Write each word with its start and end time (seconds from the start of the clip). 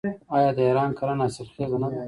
آیا 0.35 0.49
د 0.55 0.59
ایران 0.67 0.89
کرنه 0.97 1.23
حاصلخیزه 1.25 1.77
نه 1.81 1.87
ده؟ 1.91 1.97